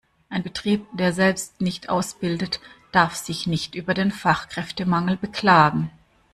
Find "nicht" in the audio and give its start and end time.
1.61-1.89, 3.45-3.75